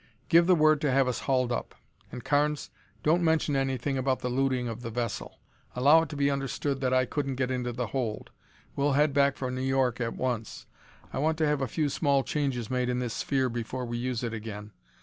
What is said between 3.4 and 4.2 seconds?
anything about